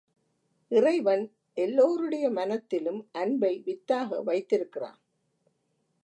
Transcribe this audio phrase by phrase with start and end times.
[0.71, 1.23] இறைவன்
[1.57, 4.99] எல்லோருடைய மனத்திலும் அன்பை வித்தாக வைத்திருக்கிறான்.